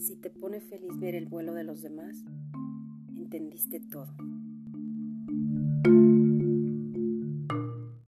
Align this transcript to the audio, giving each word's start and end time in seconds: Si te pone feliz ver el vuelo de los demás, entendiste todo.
Si 0.00 0.16
te 0.16 0.30
pone 0.30 0.62
feliz 0.62 0.98
ver 0.98 1.14
el 1.14 1.26
vuelo 1.26 1.52
de 1.52 1.62
los 1.62 1.82
demás, 1.82 2.24
entendiste 3.14 3.80
todo. 3.80 4.08